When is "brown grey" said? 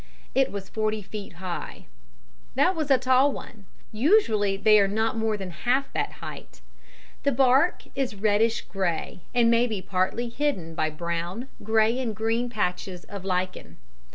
10.89-11.99